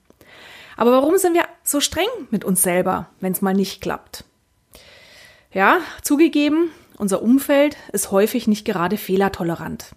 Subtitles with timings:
[0.77, 4.23] Aber warum sind wir so streng mit uns selber, wenn es mal nicht klappt?
[5.51, 9.93] Ja, zugegeben, unser Umfeld ist häufig nicht gerade fehlertolerant.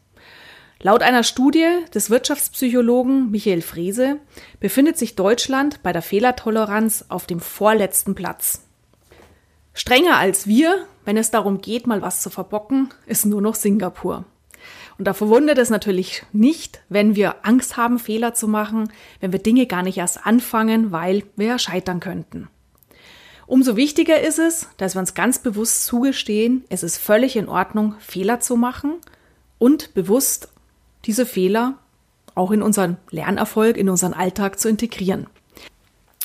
[0.86, 4.18] Laut einer Studie des Wirtschaftspsychologen Michael Frese
[4.60, 8.66] befindet sich Deutschland bei der Fehlertoleranz auf dem vorletzten Platz.
[9.72, 14.26] Strenger als wir, wenn es darum geht, mal was zu verbocken, ist nur noch Singapur.
[14.98, 19.40] Und da verwundert es natürlich nicht, wenn wir Angst haben, Fehler zu machen, wenn wir
[19.40, 22.48] Dinge gar nicht erst anfangen, weil wir ja scheitern könnten.
[23.46, 27.94] Umso wichtiger ist es, dass wir uns ganz bewusst zugestehen, es ist völlig in Ordnung,
[28.00, 28.96] Fehler zu machen
[29.56, 30.50] und bewusst
[31.06, 31.74] diese Fehler
[32.34, 35.26] auch in unseren Lernerfolg, in unseren Alltag zu integrieren.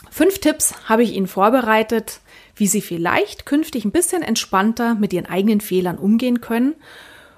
[0.09, 2.19] Fünf Tipps habe ich Ihnen vorbereitet,
[2.55, 6.75] wie Sie vielleicht künftig ein bisschen entspannter mit Ihren eigenen Fehlern umgehen können.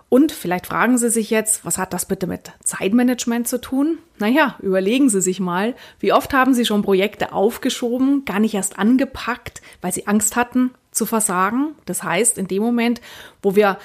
[0.10, 4.00] Und vielleicht fragen Sie sich jetzt, was hat das bitte mit Zeitmanagement zu tun?
[4.20, 8.78] Naja, überlegen Sie sich mal, wie oft haben Sie schon Projekte aufgeschoben, gar nicht erst
[8.78, 11.76] angepackt, weil Sie Angst hatten zu versagen.
[11.86, 13.00] Das heißt, in dem Moment,
[13.42, 13.78] wo wir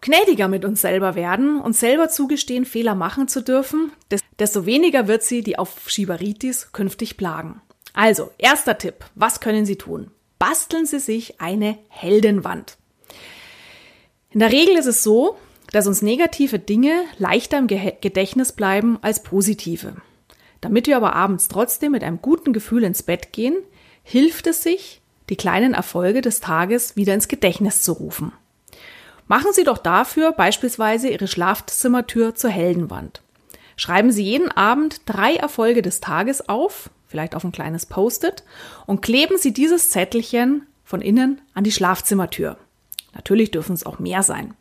[0.00, 3.92] gnädiger mit uns selber werden und selber zugestehen, Fehler machen zu dürfen,
[4.38, 7.60] desto weniger wird sie die Aufschieberitis künftig plagen.
[7.92, 9.04] Also, erster Tipp.
[9.14, 10.10] Was können Sie tun?
[10.38, 12.76] Basteln Sie sich eine Heldenwand.
[14.30, 15.36] In der Regel ist es so,
[15.72, 19.96] dass uns negative Dinge leichter im Gedächtnis bleiben als positive.
[20.60, 23.56] Damit wir aber abends trotzdem mit einem guten Gefühl ins Bett gehen,
[24.02, 28.32] hilft es sich, die kleinen Erfolge des Tages wieder ins Gedächtnis zu rufen.
[29.30, 33.22] Machen Sie doch dafür beispielsweise Ihre Schlafzimmertür zur Heldenwand.
[33.76, 38.42] Schreiben Sie jeden Abend drei Erfolge des Tages auf, vielleicht auf ein kleines Post-it,
[38.86, 42.56] und kleben Sie dieses Zettelchen von innen an die Schlafzimmertür.
[43.14, 44.54] Natürlich dürfen es auch mehr sein.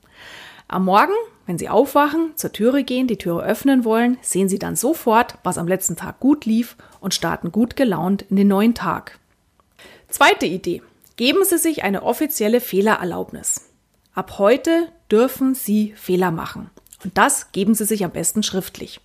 [0.67, 1.13] Am Morgen,
[1.47, 5.57] wenn Sie aufwachen, zur Türe gehen, die Türe öffnen wollen, sehen Sie dann sofort, was
[5.57, 9.17] am letzten Tag gut lief und starten gut gelaunt in den neuen Tag.
[10.09, 10.83] Zweite Idee.
[11.15, 13.68] Geben Sie sich eine offizielle Fehlererlaubnis.
[14.19, 16.69] Ab heute dürfen Sie Fehler machen.
[17.05, 18.99] Und das geben Sie sich am besten schriftlich.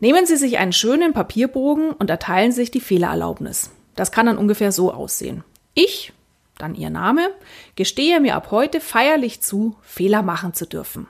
[0.00, 3.70] Nehmen Sie sich einen schönen Papierbogen und erteilen sich die Fehlererlaubnis.
[3.94, 5.44] Das kann dann ungefähr so aussehen.
[5.74, 6.12] Ich,
[6.58, 7.30] dann Ihr Name,
[7.76, 11.06] gestehe mir ab heute feierlich zu, Fehler machen zu dürfen.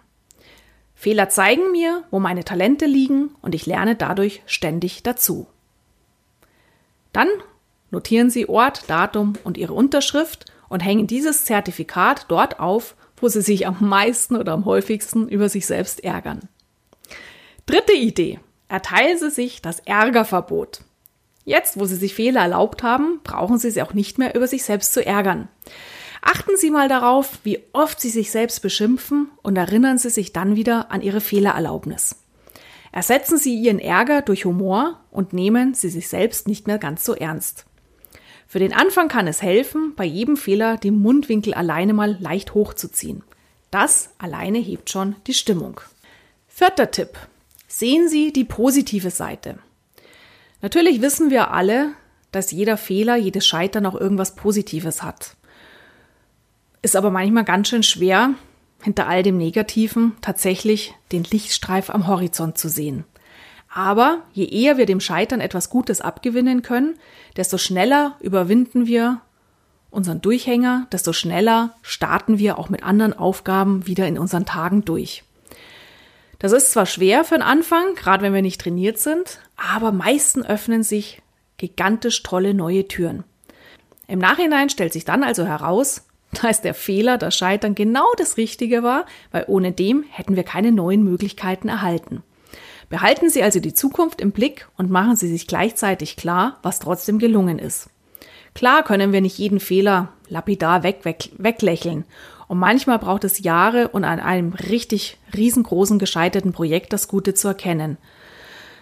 [0.95, 5.47] Fehler zeigen mir, wo meine Talente liegen und ich lerne dadurch ständig dazu.
[7.15, 7.29] Dann
[7.91, 13.43] notieren Sie Ort, Datum und Ihre Unterschrift und hängen dieses Zertifikat dort auf, wo sie
[13.43, 16.49] sich am meisten oder am häufigsten über sich selbst ärgern.
[17.67, 18.41] Dritte Idee.
[18.69, 20.83] Erteilen Sie sich das Ärgerverbot.
[21.45, 24.63] Jetzt, wo Sie sich Fehler erlaubt haben, brauchen Sie sich auch nicht mehr über sich
[24.63, 25.49] selbst zu ärgern.
[26.23, 30.55] Achten Sie mal darauf, wie oft Sie sich selbst beschimpfen und erinnern Sie sich dann
[30.55, 32.17] wieder an Ihre Fehlererlaubnis.
[32.93, 37.15] Ersetzen Sie Ihren Ärger durch Humor und nehmen Sie sich selbst nicht mehr ganz so
[37.15, 37.67] ernst.
[38.51, 43.23] Für den Anfang kann es helfen, bei jedem Fehler den Mundwinkel alleine mal leicht hochzuziehen.
[43.71, 45.81] Das alleine hebt schon die Stimmung.
[46.49, 47.17] Vierter Tipp.
[47.69, 49.61] Sehen Sie die positive Seite.
[50.63, 51.93] Natürlich wissen wir alle,
[52.33, 55.37] dass jeder Fehler, jedes Scheitern auch irgendwas Positives hat.
[56.83, 58.35] Ist aber manchmal ganz schön schwer,
[58.83, 63.05] hinter all dem Negativen tatsächlich den Lichtstreif am Horizont zu sehen.
[63.73, 66.99] Aber je eher wir dem Scheitern etwas Gutes abgewinnen können,
[67.37, 69.21] desto schneller überwinden wir
[69.91, 75.25] unseren Durchhänger, desto schneller starten wir auch mit anderen Aufgaben wieder in unseren Tagen durch.
[76.41, 80.45] Das ist zwar schwer für den Anfang, gerade wenn wir nicht trainiert sind, aber meisten
[80.45, 81.23] öffnen sich
[81.59, 83.25] gigantisch tolle neue Türen.
[84.09, 86.07] Im Nachhinein stellt sich dann also heraus,
[86.43, 90.73] dass der Fehler, das Scheitern genau das Richtige war, weil ohne dem hätten wir keine
[90.73, 92.23] neuen Möglichkeiten erhalten.
[92.91, 97.21] Behalten Sie also die Zukunft im Blick und machen Sie sich gleichzeitig klar, was trotzdem
[97.21, 97.89] gelungen ist.
[98.53, 102.05] Klar können wir nicht jeden Fehler lapidar weg, weg, weglächeln.
[102.49, 107.47] Und manchmal braucht es Jahre und an einem richtig riesengroßen gescheiterten Projekt das Gute zu
[107.47, 107.97] erkennen.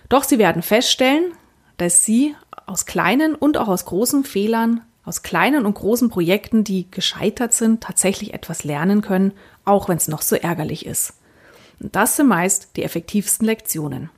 [0.08, 1.32] Doch Sie werden feststellen,
[1.76, 2.34] dass Sie
[2.64, 7.82] aus kleinen und auch aus großen Fehlern, aus kleinen und großen Projekten, die gescheitert sind,
[7.82, 9.32] tatsächlich etwas lernen können,
[9.66, 11.17] auch wenn es noch so ärgerlich ist.
[11.80, 14.10] Und das sind meist die effektivsten Lektionen.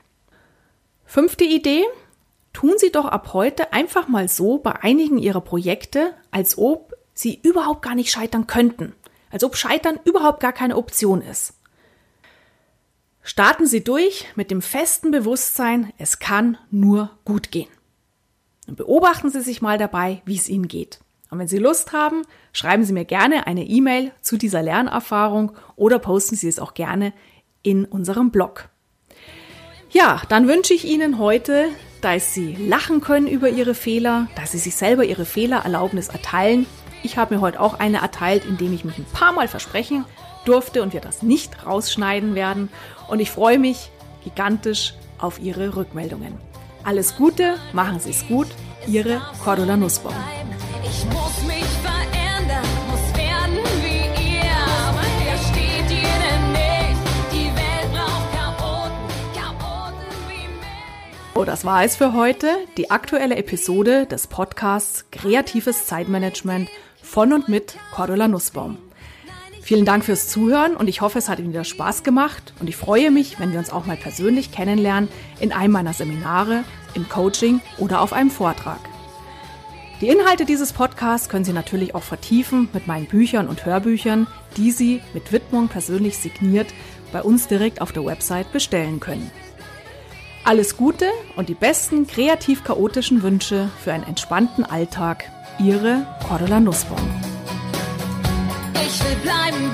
[1.05, 1.85] Fünfte Idee.
[2.53, 7.39] Tun Sie doch ab heute einfach mal so bei einigen Ihrer Projekte, als ob Sie
[7.43, 8.95] überhaupt gar nicht scheitern könnten.
[9.31, 11.55] Als ob Scheitern überhaupt gar keine Option ist.
[13.23, 17.69] Starten Sie durch mit dem festen Bewusstsein, es kann nur gut gehen.
[18.67, 21.01] Und beobachten Sie sich mal dabei, wie es Ihnen geht.
[21.31, 22.23] Und wenn Sie Lust haben,
[22.53, 27.13] schreiben Sie mir gerne eine E-Mail zu dieser Lernerfahrung oder posten Sie es auch gerne
[27.63, 28.69] in unserem Blog.
[29.91, 31.69] Ja, dann wünsche ich Ihnen heute,
[32.01, 36.67] dass Sie lachen können über Ihre Fehler, dass Sie sich selber Ihre Fehlererlaubnis erteilen.
[37.03, 40.05] Ich habe mir heute auch eine erteilt, indem ich mich ein paar Mal versprechen
[40.45, 42.69] durfte und wir das nicht rausschneiden werden.
[43.09, 43.91] Und ich freue mich
[44.25, 46.35] gigantisch auf Ihre Rückmeldungen.
[46.85, 48.49] Alles Gute, machen Sie es gut,
[48.87, 50.15] Ihre Cordula Nussbaum.
[61.41, 61.43] Mich.
[61.43, 62.49] Oh, das war es für heute.
[62.77, 66.69] Die aktuelle Episode des Podcasts Kreatives Zeitmanagement
[67.03, 68.77] von und mit Cordula Nussbaum.
[69.63, 72.77] Vielen Dank fürs Zuhören und ich hoffe, es hat Ihnen wieder Spaß gemacht und ich
[72.77, 75.09] freue mich, wenn wir uns auch mal persönlich kennenlernen
[75.39, 76.65] in einem meiner Seminare,
[76.95, 78.81] im Coaching oder auf einem Vortrag.
[80.01, 84.27] Die Inhalte dieses Podcasts können Sie natürlich auch vertiefen mit meinen Büchern und Hörbüchern,
[84.57, 86.69] die Sie mit Widmung persönlich signiert
[87.13, 89.31] bei uns direkt auf der Website bestellen können.
[90.51, 91.07] Alles Gute
[91.37, 95.31] und die besten kreativ-chaotischen Wünsche für einen entspannten Alltag.
[95.61, 97.09] Ihre Cordula Nussbaum.
[98.75, 99.71] Ich will bleiben.